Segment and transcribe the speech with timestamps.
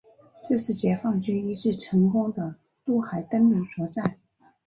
[0.43, 4.17] 这是解放军一次成功的渡海登陆作战。